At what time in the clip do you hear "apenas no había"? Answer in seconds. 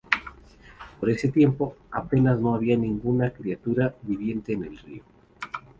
1.91-2.75